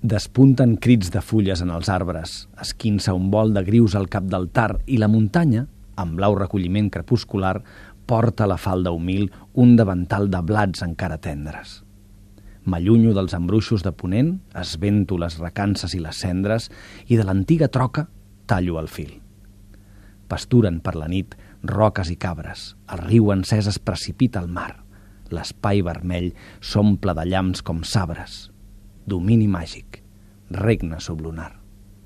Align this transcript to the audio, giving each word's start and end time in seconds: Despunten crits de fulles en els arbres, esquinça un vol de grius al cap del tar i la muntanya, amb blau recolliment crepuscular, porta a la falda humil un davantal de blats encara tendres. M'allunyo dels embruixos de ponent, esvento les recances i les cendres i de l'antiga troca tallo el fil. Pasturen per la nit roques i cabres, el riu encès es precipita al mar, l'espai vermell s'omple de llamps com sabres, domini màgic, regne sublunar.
Despunten 0.00 0.76
crits 0.78 1.08
de 1.10 1.18
fulles 1.18 1.58
en 1.58 1.72
els 1.74 1.88
arbres, 1.90 2.44
esquinça 2.62 3.16
un 3.18 3.32
vol 3.32 3.50
de 3.50 3.64
grius 3.66 3.96
al 3.98 4.06
cap 4.06 4.28
del 4.30 4.44
tar 4.54 4.76
i 4.86 4.94
la 4.96 5.08
muntanya, 5.10 5.64
amb 5.98 6.14
blau 6.14 6.36
recolliment 6.38 6.86
crepuscular, 6.94 7.56
porta 8.06 8.44
a 8.44 8.46
la 8.46 8.60
falda 8.62 8.92
humil 8.94 9.32
un 9.58 9.74
davantal 9.74 10.28
de 10.30 10.38
blats 10.46 10.84
encara 10.86 11.16
tendres. 11.18 11.80
M'allunyo 12.62 13.10
dels 13.16 13.34
embruixos 13.34 13.82
de 13.82 13.90
ponent, 13.90 14.36
esvento 14.54 15.18
les 15.18 15.34
recances 15.42 15.96
i 15.98 15.98
les 16.04 16.20
cendres 16.22 16.68
i 17.08 17.18
de 17.18 17.24
l'antiga 17.26 17.66
troca 17.66 18.06
tallo 18.46 18.78
el 18.78 18.86
fil. 18.86 19.16
Pasturen 20.30 20.78
per 20.78 20.94
la 20.94 21.08
nit 21.10 21.34
roques 21.64 22.12
i 22.14 22.16
cabres, 22.16 22.76
el 22.86 23.02
riu 23.02 23.32
encès 23.34 23.66
es 23.66 23.80
precipita 23.82 24.38
al 24.38 24.46
mar, 24.46 24.84
l'espai 25.34 25.82
vermell 25.82 26.30
s'omple 26.60 27.16
de 27.18 27.26
llamps 27.26 27.66
com 27.66 27.82
sabres, 27.82 28.52
domini 29.08 29.48
màgic, 29.48 30.02
regne 30.52 31.00
sublunar. 31.00 31.52